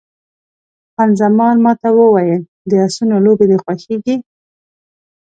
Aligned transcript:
خان 0.93 1.09
زمان 1.21 1.55
ما 1.65 1.73
ته 1.81 1.89
وویل، 1.97 2.41
د 2.69 2.71
اسونو 2.85 3.15
لوبې 3.25 3.45
دې 3.49 3.57
خوښېږي؟ 3.63 4.15